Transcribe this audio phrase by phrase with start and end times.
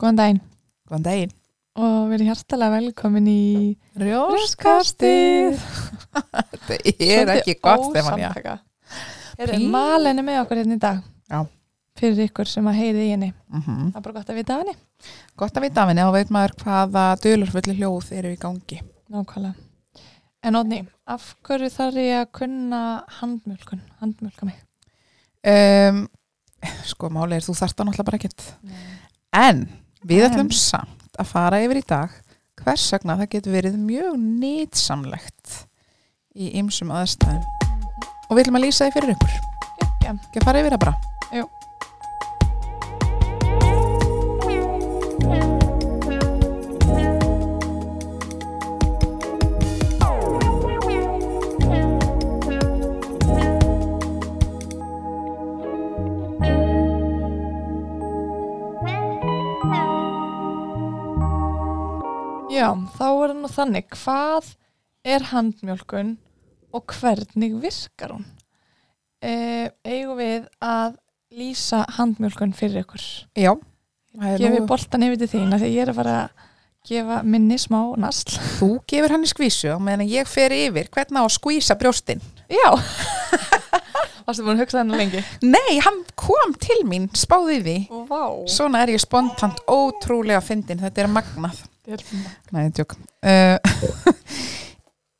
[0.00, 0.40] Góðan daginn
[0.90, 1.32] Góðan daginn.
[1.76, 3.40] og verið hjartalega velkomin í
[4.00, 5.58] Rjóskastið.
[6.16, 8.30] Þetta er ekki gott, Stefania.
[9.36, 11.40] Er Pí- malinu með okkur hérna í dag Já.
[11.98, 13.62] fyrir ykkur sem að heyri í henni Mm
[13.92, 14.76] það er bara gott að vita af henni
[15.36, 18.78] Gott að vita af henni, þá veit maður hvaða dölurfulli hljóð eru í gangi.
[19.12, 19.54] Nákvæmlega
[20.46, 20.78] En Odni,
[21.10, 22.80] af hverju þarf ég að kunna
[23.18, 24.60] handmjölkun, handmjölka mig?
[25.46, 26.04] Um,
[26.86, 28.44] sko, máli er þú þarft það náttúrulega bara ekkert.
[29.34, 29.64] En
[30.06, 30.30] við En.
[30.30, 32.14] ætlum samt að fara yfir í dag
[32.62, 35.58] hvers vegna það getur verið mjög nýtsamlegt
[36.36, 37.44] í ymsum aðstæðum.
[38.28, 39.36] Og við ætlum að lýsa því fyrir ykkur.
[40.06, 40.96] Ekki að fara yfir það bara.
[41.34, 41.46] Jú.
[62.66, 64.50] Já, þá er það nú þannig, hvað
[65.16, 66.12] er handmjölkun
[66.74, 68.26] og hvernig virkar hún?
[69.22, 69.34] E,
[69.86, 70.98] eigum við að
[71.36, 73.06] lýsa handmjölkun fyrir ykkur?
[73.38, 73.54] Já.
[74.16, 76.44] Gefi nú- boltan yfir til þín af því að ég er að fara að
[76.86, 78.36] gefa minni smá nasl.
[78.58, 82.22] Þú gefur hann í skvísu og meðan ég fer yfir hvernig á að skvísa brjóstinn.
[82.48, 82.70] Já.
[84.26, 85.20] Varstu búin að hugsa þennan lengi?
[85.46, 87.76] Nei, hann kom til mín, spáði því.
[88.08, 88.22] Vá.
[88.50, 91.60] Svona er ég spontant ótrúlega fyndin, þetta er magnað.
[91.86, 92.18] Þetta
[92.54, 92.96] Nei, tjók.
[93.22, 93.56] Uh,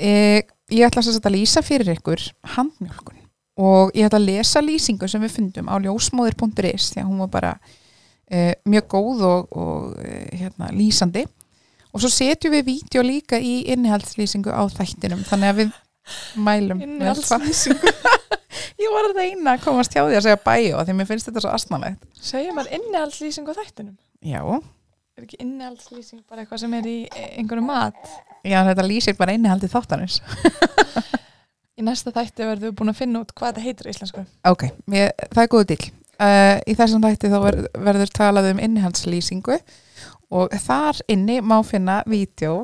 [0.03, 2.23] ég, ég ætla að lýsa fyrir ykkur
[2.57, 3.23] handmjölkun
[3.57, 7.33] og ég ætla að lesa lýsingu sem við fundum á ljósmóðir.is því að hún var
[7.33, 11.25] bara uh, mjög góð og, og uh, hérna, lýsandi
[11.93, 15.77] og svo setjum við vídeo líka í innihaldslýsingu á þættinum þannig að við
[16.37, 16.83] mælum.
[16.85, 17.95] Innihaldslýsingu.
[18.83, 21.29] Ég var að reyna að komast hjá því að segja bæjó því að mér finnst
[21.31, 22.03] þetta svo astnalegt.
[22.21, 23.97] Segja maður innihaldslýsing á þættinum?
[24.27, 24.41] Já,
[25.17, 27.97] Er ekki innihaldslýsing bara eitthvað sem er í e, einhverju mat?
[28.45, 30.19] já þetta lýsir bara innihaldið þáttanins.
[31.81, 34.27] Í næsta þætti verðum við búin að finna út hvað þetta heitir í íslensku.
[34.49, 35.89] Ok, mér, það er góðu dill.
[36.21, 39.59] Uh, í þessum þætti þá ver, verður talað um innihaldslýsingu
[40.37, 42.63] og þar inni má finna vídeo,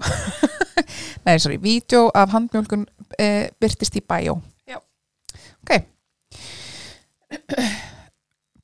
[1.24, 4.42] nei, sorry, vídeo af handmjölkun uh, byrtist í bæjó.
[4.68, 4.80] Já.
[5.64, 5.78] Ok.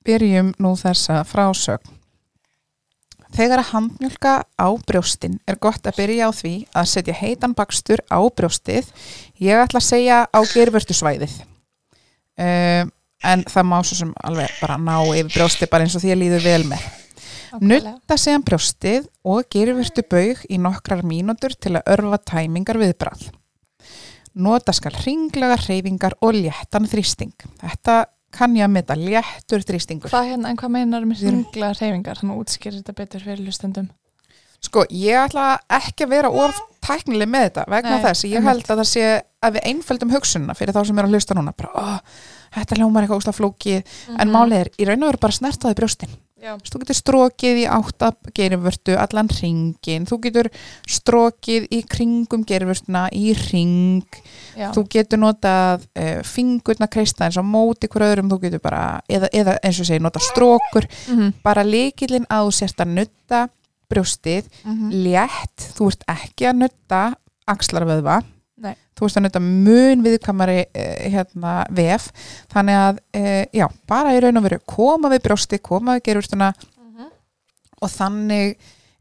[0.04, 1.97] Byrjum nú þessa frásögn.
[3.38, 8.00] Þegar að handmjölka á brjóstin er gott að byrja á því að setja heitan bakstur
[8.10, 8.88] á brjóstið.
[9.38, 11.37] Ég ætla að segja á gervörtusvæðið.
[12.38, 12.91] Um,
[13.22, 16.21] en það má svo sem alveg bara ná yfir brjóstið bara eins og því að
[16.25, 16.88] líður vel með.
[17.62, 23.28] Nutta séðan brjóstið og gerfurtu baug í nokkrar mínútur til að örfa tæmingar viðbrað.
[24.38, 27.34] Nota skal ringlega hreyfingar og léttan þrýsting.
[27.62, 28.00] Þetta
[28.34, 30.11] kann ég að meta léttur þrýstingur.
[30.12, 32.21] Hvað hérna, en hvað meinar með Við erum- ringla hreyfingar?
[32.21, 33.89] Þannig að útskýra þetta betur fyrir hlustendum.
[34.61, 38.25] Sko, ég ætla ekki að vera of tæknileg með þetta vegna Nei, þess.
[38.27, 39.05] Ég held að það sé
[39.41, 41.53] að við einföldum hugsunna fyrir þá sem er að hlusta núna.
[41.56, 42.00] Bara,
[42.56, 43.84] þetta hljómar eitthvað úsla flókið.
[44.19, 46.16] En málið er, í raun og veru bara snertaði brjóstin.
[46.38, 50.49] Þú getur strókið í átt að gerifvörtu allan ringin, þú getur
[50.87, 54.04] strókið í kringum gerifvörtuna í ring,
[54.54, 54.71] Já.
[54.77, 59.28] þú getur notað uh, fingurna kreista eins og móti hver öðrum, þú getur bara, eða,
[59.34, 61.32] eða eins og segi, nota strókur, Mhm.
[61.43, 63.43] bara leikillin að þú sérst að nutta
[63.91, 64.91] brjóstið, Mhm.
[65.09, 67.03] létt, þú ert ekki að nutta
[67.48, 68.22] axlarvöðva,
[68.59, 68.75] Nei.
[68.99, 72.09] þú ert að nutta mun viðkvæmari uh, hérna, vef,
[72.53, 76.53] þannig að uh, já, bara í raun og veru koma við brjóstið, koma við gerifvörtuna
[76.89, 77.11] Mhm.
[77.83, 78.57] og þannig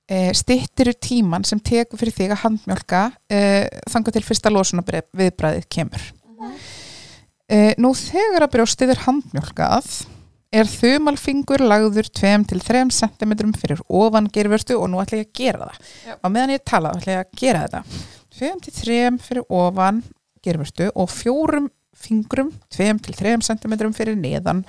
[0.08, 3.00] e, stittir tíman sem tekur fyrir þig að handmjölka
[3.92, 6.06] þangað til fyrsta losuna viðbræðið kemur.
[7.50, 9.90] E, nú þegar að brjóstið er handmjölkað
[10.58, 15.82] er þumalfingur lagður 2-3 cm fyrir ofan gerfurstu og nú ætla ég að gera það.
[16.08, 16.16] Já.
[16.24, 17.82] Á meðan ég tala ætla ég að gera þetta.
[18.38, 20.04] 2-3 fyrir ofan
[20.46, 21.68] gerfurstu og fjórum
[21.98, 24.64] fingrum 2-3 cm fyrir neðan.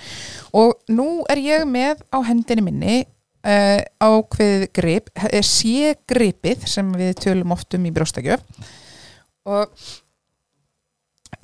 [0.57, 2.99] Og nú er ég með á hendinni minni
[3.45, 8.45] uh, ákveðið grip, eh, sé gripið sem við tölum oft um í brjóstakjöf.
[9.49, 9.69] Og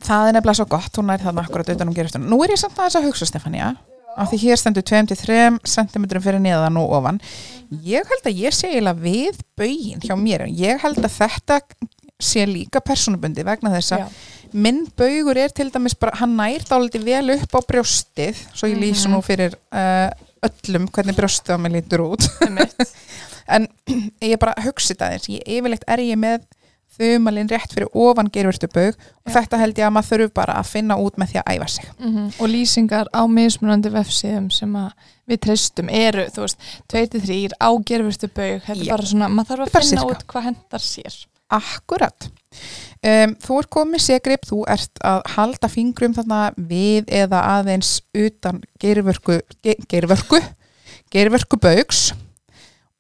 [0.05, 2.31] það er nefnilega svo gott, hún er þarna akkurat utan um geriftunum.
[2.31, 3.75] Nú er ég samt aðeins að hugsa Stefania,
[4.15, 7.21] af því hér stendur 2-3 cm fyrir neðan og ofan.
[7.85, 11.61] Ég held að ég sé eiginlega við bögin hjá mér, ég held að þetta
[12.23, 14.13] sé líka persónubundi vegna þess að
[14.55, 18.79] minn baugur er til dæmis bara, hann nær dálítið vel upp á brjóstið svo ég
[18.79, 19.15] lýsa Mhm.
[19.17, 20.11] nú fyrir uh,
[20.47, 22.23] öllum hvernig brjóstið á mig lítur út
[23.55, 23.67] en
[24.23, 26.45] ég bara hugsi það eins, ég yfirleitt er ég með
[26.95, 29.41] þumalinn rétt fyrir ofan gervirtu baug og Já.
[29.41, 31.87] þetta held ég að maður þurfu bara að finna út með því að æfa sig
[31.99, 32.31] Mhm.
[32.39, 34.93] og lýsingar á mismunandi vefsíðum sem að
[35.29, 36.59] við treystum eru, þú veist,
[36.89, 40.07] 23 á gerfustu baug, þetta er bara svona maður þarf að finna sirka.
[40.15, 41.15] út hvað hendar sér
[41.53, 42.31] Akkurat.
[43.05, 48.63] Um, þú ert komið segrip, þú ert að halda fingrum þarna við eða aðeins utan
[48.81, 50.41] geirvörku, ge, geirvörku,
[51.13, 52.13] geirvörku bauks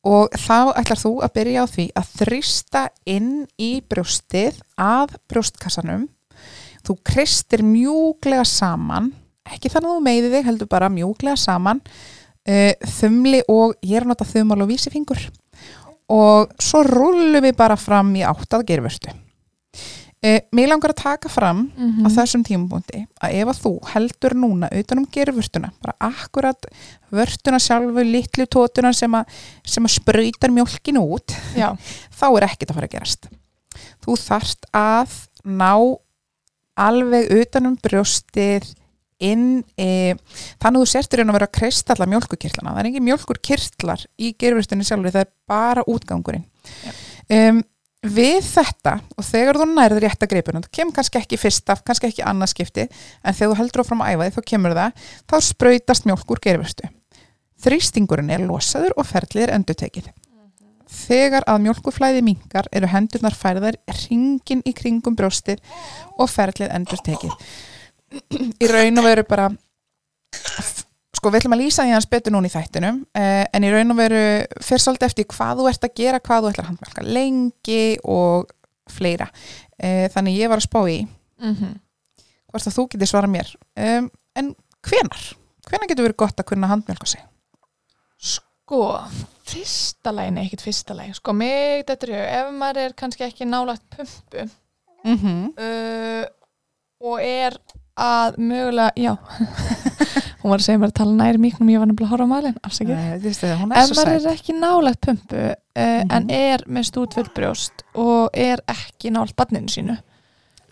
[0.05, 6.05] og þá ætlar þú að byrja á því að þrista inn í brjóstið að brjóstkassanum.
[6.85, 9.08] Þú kristir mjúklega saman,
[9.49, 14.05] ekki þannig að þú meiði þig, heldur bara mjúklega saman, uh, þumli og ég er
[14.05, 15.25] að nota þumál og vísifingur
[16.12, 19.12] og svo rullum við bara fram í áttað gerfurstu.
[20.24, 24.34] E, mér langar að taka fram mm á þessum tímapunkti að ef að þú heldur
[24.34, 26.68] núna utanum gerfurstuna, bara akkurat
[27.12, 29.28] vörtuna sjálfu, litlu tótuna sem að,
[29.64, 31.76] sem að sprautar mjólkinu út, Já,
[32.18, 33.28] þá er ekkert að fara að gerast.
[34.04, 35.72] Þú þarft að ná
[36.74, 38.72] alveg utanum brjóstið
[39.25, 39.47] inn
[39.81, 40.15] e,
[40.62, 44.32] þannig að þú sértir inn að vera að kristalla mjölkukirtlana það er engin mjölkurkirtlar í
[44.41, 46.44] gerfustunni sjálfur það er bara útgangurinn.
[47.32, 47.62] Um,
[48.05, 52.11] við þetta og þegar þú nærður rétt að greipuna það kemur kannski ekki fyrsta, kannski
[52.11, 55.37] ekki annað skipti en þegar þú heldur áfram að æfa þig þá kemur það þá
[55.49, 56.91] sprautast mjölk úr gerfustu
[57.65, 60.11] þrýstingurinn er losaður og ferlið er endutekið
[60.94, 65.62] þegar að mjölkuflæði mingar eru hendurnar færðar ringin í kringum brjóstið
[66.21, 67.32] og ferlið endutekið
[68.62, 69.49] í raun og veru bara
[71.14, 73.94] sko við ætlum að lýsa því hans betur núna í þættinum eh, en í raun
[73.94, 74.25] og veru
[74.61, 78.50] fyrir svolítið eftir hvað þú ert að gera, hvað þú ætlar að handmjölka lengi og
[78.93, 79.31] fleira
[79.78, 81.81] eh, þannig ég var að spá í mm
[82.55, 83.49] hvort að þú getur svara mér
[83.82, 84.05] um,
[84.38, 84.50] en
[84.87, 85.22] hvenar?
[85.66, 87.25] hvenar getur verið gott að kunna handmjölka sig?
[88.14, 88.78] sko
[89.43, 93.49] fyrsta lagi, nei ekkert fyrsta lagi sko mig þetta er ef maður er kannski ekki
[93.49, 94.46] nálagt pumpu
[95.05, 95.43] Mm -hmm.
[95.61, 96.25] uh,
[97.00, 97.56] og er
[98.00, 99.14] að mögulega, já.
[100.44, 102.32] Hún var að segja mér að tala næri míknum ég var nefnilega að horfa á
[102.35, 106.11] mælinn, afsakið ef maður er ekki nálagt pumpu uh, Mhm.
[106.14, 109.96] en er með stútfull brjóst og er ekki nált barninu sínu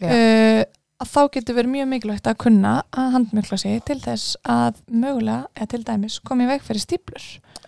[0.03, 0.11] Já.
[0.13, 0.65] uh,
[1.03, 5.69] þá getur verið mjög mikilvægt að kunna að handmjökla sig til þess að mögulega, eða
[5.73, 7.25] til dæmis, komi í veg fyrir stíplur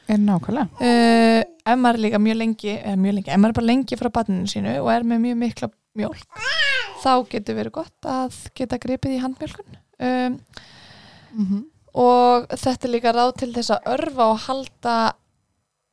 [0.07, 0.69] er nákvæmlega.
[0.79, 4.11] Uh, ef maður er líka mjög lengi mjög lengi, ef maður er bara lengi frá
[4.13, 6.39] barninu sínu og er með mjög mikla mjólk.
[7.05, 10.39] Þá getur verið gott að geta gripið í handmjölkun um,
[11.35, 11.65] mm -hmm.
[12.01, 14.97] og þetta er líka ráð til þess að örfa og halda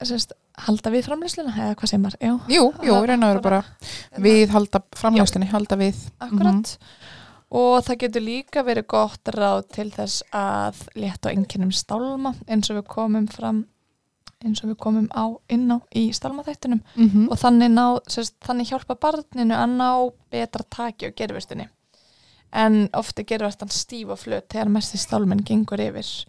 [0.01, 0.33] sérst,
[0.65, 2.19] halda við framleysluna eða hvað segir maður,
[2.51, 3.63] Jú, jú, og veru bara
[4.17, 5.97] við halda framljóstinni, halda við.
[6.19, 6.77] Akkurat.
[7.51, 12.71] Og það getur líka verið gott ráð til þess að létta á einkennum stálma eins
[12.71, 13.65] og við komum fram
[14.45, 17.27] eins og við komum á inn á í stálmaþættunum mm -hmm.
[17.31, 21.67] og þannig, ná, sérst, þannig hjálpa barninu að ná betra taki á gerfustinni
[22.53, 26.25] en ofta gerfastan stíf og flöt þegar mest í stálminn gengur yfir.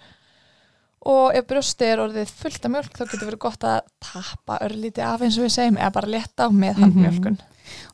[1.04, 5.02] Og ef brjósti er orðið fullt af mjölk þá getur verið gott að tappa örlítið
[5.04, 6.82] af eins og við segjum eða bara leta á með Mhm.
[6.82, 7.38] handmjölkun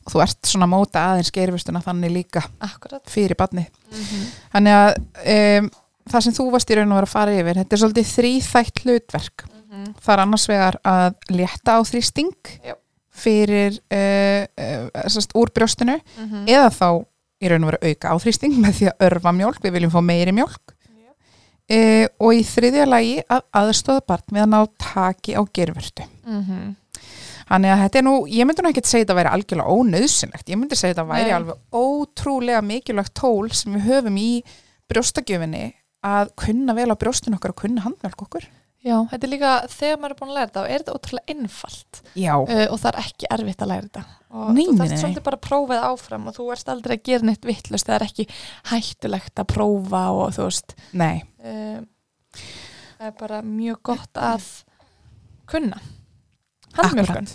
[0.05, 3.67] og þú ert svona móta aðeins geirvistuna þannig líka akkurat fyrir badni
[4.53, 4.89] þannig að
[5.59, 5.69] um,
[6.09, 8.83] það sem þú varst í raun og vera að fara yfir þetta er svolítið þrýþætt
[8.83, 9.45] hlutverk
[10.01, 12.31] það er annars vegar að létta á þrýsting
[12.65, 12.75] Já.
[13.11, 16.45] fyrir uh, uh, úr brjóstinu Mhm.
[16.47, 17.05] eða þá
[17.39, 20.01] í raun og vera auka á þrýsting með því að örfa mjólk, við viljum fá
[20.03, 20.73] meiri mjólk
[21.69, 26.75] uh, og í þriðja lagi að aðstóða barn með að ná taki á gerfurtu Mhm.
[27.49, 30.49] Þannig að þetta er nú, ég myndi nú ekki segja þetta að væri algjörlega ónöðsynlegt,
[30.53, 31.33] ég myndi segja þetta að væri Nei.
[31.33, 34.43] alveg ótrúlega mikilvægt tól sem við höfum í
[34.87, 35.63] brjóstagjöfinni
[36.05, 38.45] að kunna vel á brjóstinu okkar og kunna handmjálk okkur.
[38.79, 41.97] Já, þetta er líka, þegar maður er búin að læra þetta, er þetta ótrúlega einfalt
[42.15, 42.33] Já.
[42.39, 44.03] uh, og það er ekki erfitt að læra þetta.
[44.29, 44.99] Og Nei, þú nei.
[45.01, 47.97] svolítið bara að prófa það áfram og þú ert aldrei að gera neitt vittlust, það
[47.97, 48.25] er ekki
[48.71, 52.39] hættulegt að prófa og þú veist, Nei, uh,
[52.99, 54.47] það er bara mjög gott að
[55.49, 55.81] kunna
[56.77, 57.29] handmjölkun.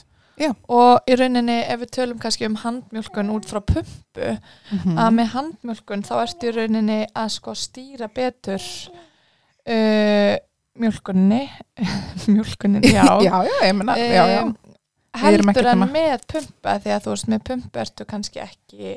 [0.75, 4.33] Og í rauninni, ef við tölum kannski um handmjölkun út frá pumpu,
[4.73, 8.65] Mm að með handmjölkun þá ertu í rauninni að sko stýra betur
[9.69, 10.35] uh,
[10.81, 11.43] mjölkunni
[12.35, 14.45] mjölkunin, já, já, já, ég menna, já, já.
[14.45, 14.55] Um,
[15.15, 18.97] Við erum heldur en með pumpa því að þú veist með pumpu ertu kannski ekki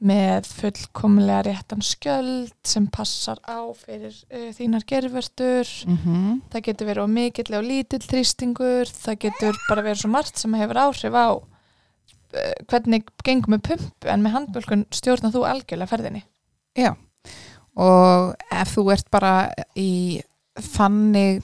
[0.00, 7.04] með fullkomlega réttan skjöld sem passar á fyrir uh, þínar gerfurtur Mm það getur verið
[7.04, 8.88] á mikill og lítill þrýstingur.
[8.88, 14.08] Það getur bara verið svo margt sem hefur áhrif á uh, hvernig gengum með pumpu
[14.08, 16.24] en með handbölkun stjórnar þú algjörlega ferðinni.
[17.80, 19.34] Og ef þú ert bara
[19.76, 20.20] í
[20.58, 21.42] þannig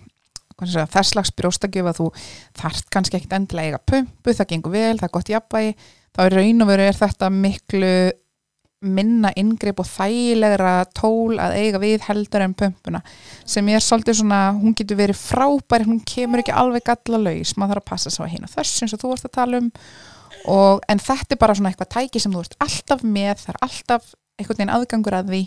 [0.56, 2.06] hvað sé, þess slags brjóstagjöf að þú
[2.56, 5.74] þarft kannski ekkit endilega eiga pumpu, það gengur vel, það er gott jafnvægi,
[6.16, 7.92] þá er raun og veru er þetta miklu
[8.86, 13.00] minna inngrip og þægilegra tól að eiga við heldur en pumpuna
[13.48, 17.80] sem er svolítið svona, hún getur verið frábær hún kemur ekki alveg galla laus maður
[17.80, 19.70] þarf að passa svo að og þess eins og þú varst að tala um.
[20.46, 23.62] Og, en þetta er bara svona eitthvað tæki sem þú ert alltaf með, það er
[23.66, 25.42] alltaf einhvern veginn aðgangur að því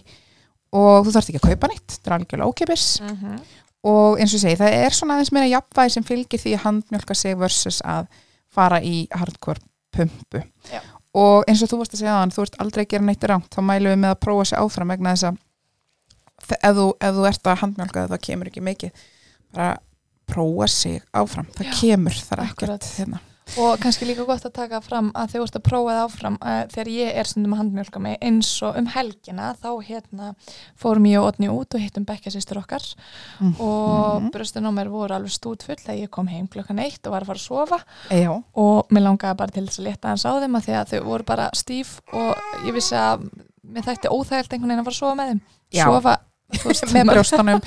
[0.74, 3.40] og þú þarfst ekki að kaupa nýtt, þetta er algjörlega ókipis Mhm.
[3.84, 7.16] og eins og segi, það er svona aðeins meira jafnvægi sem fylgir því að handmjölka
[7.16, 8.08] sig versus að
[8.50, 9.60] fara í hardcore
[9.96, 10.82] pumpu Já.
[11.14, 13.50] og eins og þú varst að segja þann, þú ert aldrei að gera neitt rámt
[13.50, 15.38] þá mælum við með að prófa sig áfram vegna þess að
[16.64, 18.92] ef þú, ef þú ert að handmjölka það kemur ekki mikið
[19.54, 19.78] bara
[20.30, 22.84] prófa sig áfram, það Já, kemur er akkurat.
[22.84, 23.20] ekkert hérna.
[23.58, 26.36] Og kannski líka gott að taka fram að þegar þú ert að prófa það áfram
[26.42, 30.30] uh, þegar ég er stundum að handmjölka mig eins og um helgina þá hérna
[30.80, 32.86] fórum ég og Otni út og hittum bekkjasýstur okkar.
[33.60, 34.30] Og Mhm.
[34.34, 37.28] bröstun á mér voru alveg stútfull þegar ég kom heim klokkan eitt og var að
[37.28, 37.80] fara að sofa.
[38.12, 40.90] Já, og mér langaði bara til þess að leta hans á þeim að því að
[40.94, 43.30] þau voru bara stíf og ég vissi að
[43.70, 45.42] mér þætti óþægilt einhvern veginn að fara að sofa með þeim.
[45.72, 45.86] Já.
[45.86, 46.18] sofa
[46.50, 47.60] með brjóstunum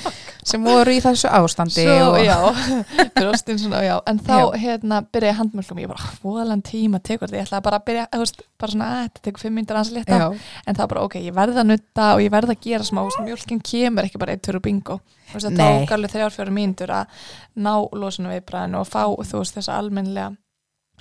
[0.42, 2.36] sem voru í þessu ástandi Svo, já,
[3.16, 3.94] brjóstin svona, já.
[4.10, 4.46] En þá Já.
[4.64, 7.38] hérna byrjaði handmjölkum ég bara, voðalega tíma tekur þetta.
[7.38, 9.82] Ég ætlaði bara að byrja, þú veist, bara svona að þetta tekur fimm myndir að
[9.82, 10.18] hans leta,
[10.66, 13.62] en það bara ok, ég verði að nutta og ég verði að gera smá, mjölkin
[13.70, 14.98] kemur ekki bara eitt fyrir bingo,
[15.30, 17.24] þú veist, það tók alveg þrjár fjóru mínútur að
[17.54, 17.72] ná
[18.02, 20.34] losinu viðbræðinu og fá, þú veist, þessa almennlega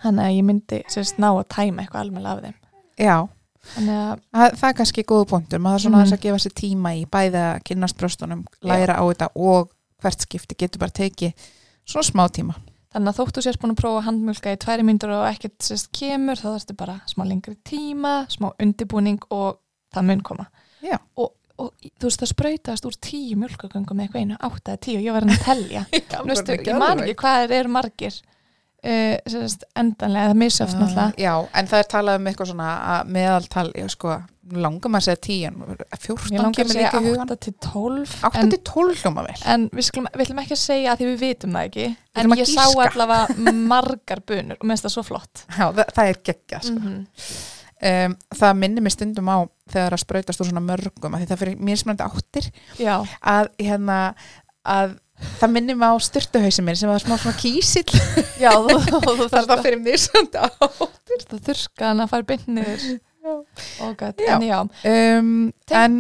[0.06, 2.58] þannig að ég myndi, sérst, ná að tæma eitthvað almennlega af þeim,
[3.02, 3.16] já
[3.76, 4.00] þannig
[4.34, 6.02] að það, er kannski góðu punktur, maður er svona Mhm.
[6.02, 9.70] aðeins að gefa sér tíma í bæði að kynnast brjóstunum, læra á þetta og
[10.02, 11.34] hvert skipti getur bara tekið
[11.86, 12.56] svona smá tíma
[12.92, 15.88] Þannig að þóttu sérst búin að prófa að handmjölka í tværi myndur og ekkert sérst
[15.96, 19.62] kemur, þá þarfstu bara smá lengri tíma, smá undibúning og
[19.96, 20.46] það mun koma.
[20.84, 20.98] Já.
[21.16, 25.00] Og, og þú veist það sprautast úr tíu mjölkagöngum með eitthvað einu, átta eða tíu
[25.06, 25.86] ég var að telja.
[26.12, 28.20] Þú veist, ég man ekki hvað eru margir
[28.86, 31.14] uh, endanlega, það misjáft náttúrulega.
[31.22, 34.20] Já, en það er talað um eitthvað svona að meðaltal, já sko
[34.52, 37.54] langar maður að segja tíun, Ég 14 langar að segja líka í hugan 8 til
[37.66, 40.92] 12 8 en, til 12 hljóma vel en við, skulum, við ætlum ekki að segja
[40.92, 41.86] að því við vitum það ekki
[42.22, 42.88] en ég sá giska.
[42.88, 46.82] allavega margar bunur og minnst það svo flott Já, það, það er geggjað sko.
[46.82, 47.00] -hmm.
[47.92, 49.38] um, Það minnir mig stundum á
[49.72, 54.02] þegar að sprautast úr svona mörgum því það fyrir mismunandi áttir Já, að hérna
[54.62, 54.98] að
[55.42, 58.02] það minnir mig á styrtuhausin minn sem var smá svona kísill.
[58.42, 62.86] Já þú, þú, þú það fyrir mismunandi áttir það þurrka hann að fara byrnir
[63.86, 64.60] og gæt, en já,
[64.90, 65.34] um,
[65.78, 65.98] En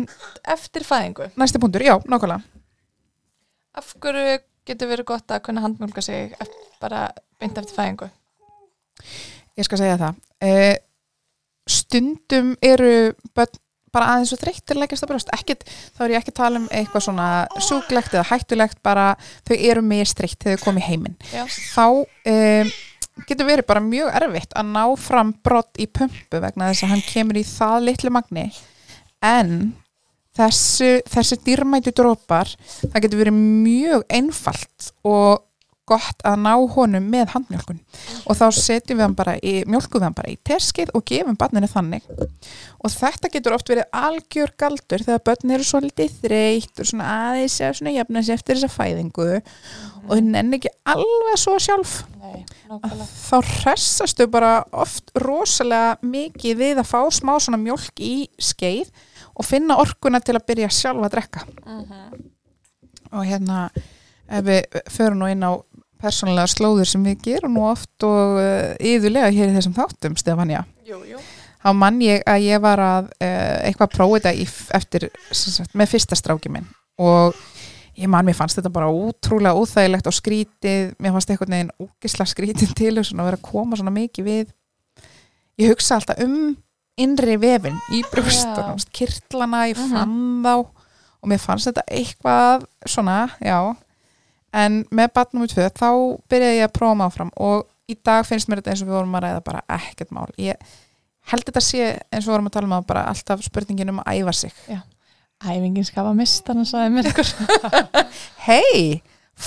[0.49, 1.29] eftir fæðingu.
[1.37, 2.41] næsti punktur, já, nákvæmlega.
[3.77, 6.33] Af hverju getur verið gott að kunna handmjólka sig
[6.81, 7.09] bara
[7.39, 8.09] beint eftir fæðingu?
[9.57, 10.17] Ég skal segja það.
[10.41, 10.75] Uh,
[11.69, 13.59] Stundum eru börn
[13.95, 15.33] bara aðeins og þreyttir leggjast að brjóst.
[15.35, 15.65] Ekkit,
[15.97, 17.27] þá er ég ekki að tala um eitthvað svona
[17.67, 19.09] súglegt eða hættulegt bara
[19.47, 21.19] þau eru mistreitt þegar þau komið heiminn.
[21.73, 22.73] Þá um,
[23.27, 27.05] getur verið bara mjög erfitt að ná fram brott í pumpu vegna þess að hann
[27.09, 28.47] kemur í það litlu magni.
[29.21, 29.55] En
[30.37, 32.49] þessu, þessi dýrmætu drópar
[32.81, 35.43] það getur verið mjög einfalt og
[35.91, 37.79] gott að ná honum með handmjölkun
[38.25, 41.37] og þá setjum við hann bara í, mjölkum við hann bara í teskið og gefum
[41.39, 42.07] barninu þannig.
[42.81, 47.59] Og þetta getur oft verið algjör galdur þegar börn eru svolítið þreytt og svona aðeins
[47.61, 49.29] að svona jafna sig eftir þessa fæðingu.
[50.07, 51.93] Og þau nenni ekki alveg svo sjálf.
[52.21, 58.89] Nei, þá hressastu bara oft rosalega mikið við að fá smá svona mjölk í skeið
[59.35, 61.47] og finna orkuna til að byrja sjálf að drekka.
[61.65, 62.29] Mhm.
[63.11, 63.69] og hérna
[64.31, 65.51] ef við förum nú inn á
[66.01, 70.65] persónulega slóður sem við gerum nú oft og uh, yðurlega hér í þessum þáttum Stefania.
[70.87, 71.21] Jú, jú.
[71.61, 74.47] Þá mann ég að ég var að uh, eitthvað prófa þetta í,
[74.79, 76.65] eftir sagt, með fyrsta stráki minn.
[77.01, 77.37] Og
[77.97, 82.25] ég man, mér fannst þetta bara útrúlega úþægilegt og skrítið, mér fannst eitthvað neginn úkisla
[82.29, 84.51] skrítið til þess að vera að koma svona mikið við.
[85.61, 86.55] Ég hugsa alltaf um
[87.01, 89.91] innri vefin í brjóstunum, kirtlana ég Mhm.
[89.93, 90.55] fann þá.
[91.21, 93.75] Og mér fannst þetta eitthvað svona, já
[94.53, 95.89] en með batnum við tvö þá
[96.31, 98.97] byrjaði ég að prófa mig áfram og í dag finnst mér þetta eins og við
[98.97, 100.29] vorum að ræða bara ekkert mál.
[100.39, 100.71] Ég
[101.31, 104.01] held þetta sé eins og við vorum að tala um að bara alltaf spurningin um
[104.03, 104.55] að æfa sig.
[105.41, 107.31] Æfingin skafa mist, hann sagði mér ykkur
[108.45, 109.01] hei,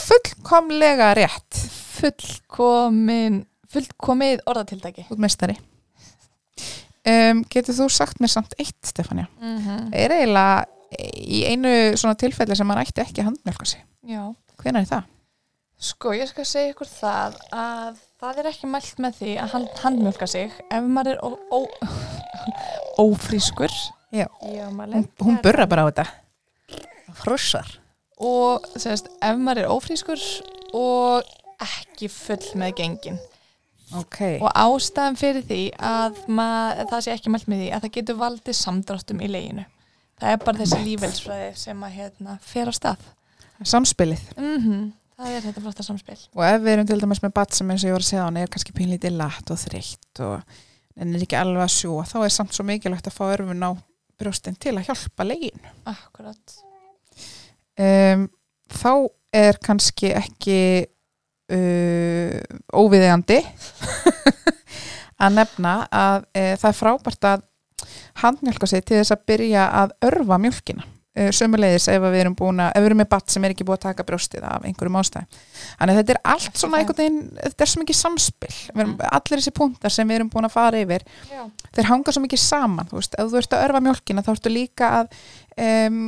[0.04, 1.64] fullkomlega rétt.
[1.94, 3.44] Fullkomin
[3.74, 5.56] Fullkomið orðatildæki út meistari.
[7.04, 9.26] Um, getur þú sagt mér samt eitt Stefania?
[9.40, 9.88] Mm -hmm.
[9.92, 10.66] er eiginlega
[11.18, 13.82] í einu svona tilfelli sem maður ætti ekki að handmjölka sig?
[14.06, 14.34] Já
[14.64, 15.10] hvenær er það?
[15.84, 19.72] Sko, ég skal segja ykkur það að það er ekki mælt með því að hand,
[19.82, 20.54] handmjölka sig.
[20.72, 21.58] Ef maður er
[23.04, 23.74] ófrískur
[24.14, 24.28] Já.
[24.40, 26.04] Já hún, hún burra bara á þetta.
[27.18, 27.66] Frussar
[28.22, 30.20] og semst, ef maður er ófrískur
[30.78, 31.26] og
[31.64, 33.18] ekki full með gengin.
[33.98, 37.94] Ok, og ástæðan fyrir því að mað, það sé ekki mælt með því að það
[37.98, 39.66] getur valdið samdráttum í leginu.
[40.22, 43.04] Það er bara þessi lífelsfræði sem að hérna, fer á stað
[43.62, 44.28] samspilið.
[44.36, 46.20] Mm það er þetta flotta samspil.
[46.34, 48.26] Og ef við erum til dæmis með bat sem eins og ég var að segja
[48.26, 50.62] hann er kannski pínlítið latt og þreytt og
[50.94, 53.70] en er ekki alveg að sjúa þá er samt svo mikilvægt að fá örfun á
[54.20, 56.58] brjóstin til að hjálpa legin akkurat.
[57.74, 58.28] Um,
[58.70, 58.92] þá
[59.34, 60.60] er kannski ekki
[61.54, 62.36] uh,
[62.74, 63.40] óviðegandi
[65.24, 67.46] að nefna að uh, það er frábært að
[68.22, 72.72] handmjölka sig til þess að byrja að örfa mjölkina sömulegis ef við erum búin að,
[72.74, 75.28] ef við erum með batt sem er ekki búið að taka brjóstið af einhverjum ástæðum.
[75.78, 79.42] Þannig að þetta er allt svona einhvern veginn þetta er svo mikið samspil, erum, allir
[79.42, 81.44] þessi punktar sem við erum búin að fara yfir Já.
[81.78, 84.54] þeir hanga svo mikið saman, þú veist, ef þú ert að örfa mjölkina þá ertu
[84.54, 85.16] líka að
[85.68, 86.02] um,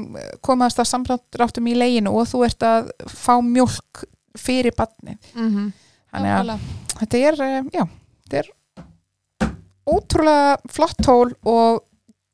[0.45, 5.73] komaðast að samráttum í leginu og þú ert að fá mjölk fyrir badni mm -hmm.
[6.11, 7.85] þannig að þetta er, um, já,
[8.27, 8.53] þetta er
[9.87, 11.86] ótrúlega flott tól og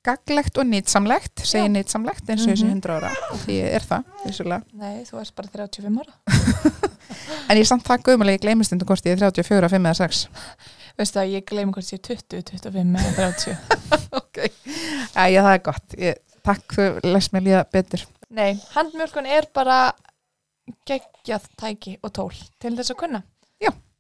[0.05, 1.73] gaglegt og nýtsamlegt, segi Já.
[1.77, 2.81] nýtsamlegt eins og þessi Mhm.
[2.83, 3.11] 100 ára.
[3.45, 4.63] Því er það, vissulega.
[4.75, 6.15] Nei, þú ert bara 35 ára.
[7.49, 9.97] En ég er samt það guðmulega, ég gleymi stundum hvort ég er 34, 5 eða
[9.99, 10.23] 6
[10.99, 13.57] Veistu að ég gleymi hvort ég er 20, 25 eða 30
[14.21, 14.39] ok,
[15.33, 15.95] já, það er gott.
[15.99, 18.05] Ég, takk, þú lest mér líða betur.
[18.31, 19.93] Nei, handmjölkun er bara
[20.89, 22.33] geggjað tæki og tól
[22.63, 23.23] til þess að kunna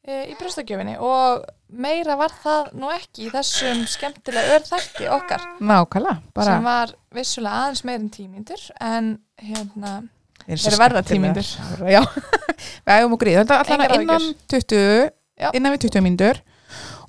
[0.02, 1.44] í brjóstakjöfinni og
[1.82, 5.44] meira var það nú ekki í þessum skemmtilega örþætti okkar.
[5.62, 9.94] Nákvæmlega, bara sem var vissulega aðeins meir en tímyndur en hérna
[10.42, 11.52] Þeir verða skemmtilegir.
[11.86, 12.00] Já,
[12.88, 14.56] við okkur í þetta allan innan áhyggjur.
[14.56, 15.50] 20 Já.
[15.54, 16.42] innan við 20 mínútur.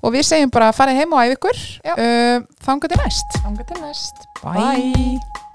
[0.04, 1.64] Og við segjum bara farið heim og æf ykkur.
[1.96, 3.40] Uh, þangar til næst.
[3.48, 4.28] Ánga til næst.
[4.44, 5.52] Bye.